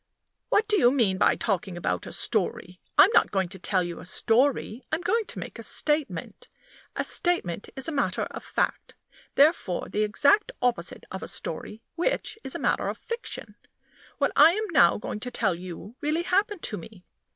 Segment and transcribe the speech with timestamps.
[0.49, 2.81] "What do you mean by talking about a story?
[2.97, 6.49] I'm not going to tell you a story; I'm going to make a statement.
[6.95, 8.95] A statement is a matter of fact,
[9.35, 13.53] therefore the exact opposite of a story, which is a matter of fiction.
[14.17, 17.05] What I am now going to tell you really happened to me."